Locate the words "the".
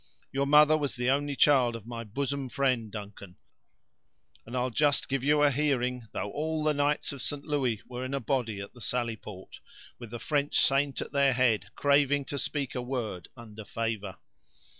0.95-1.11, 6.63-6.73, 8.73-8.81, 10.09-10.17